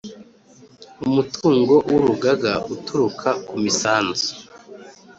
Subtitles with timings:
[1.05, 4.27] Umutungo w urugaga uturuka ku misanzu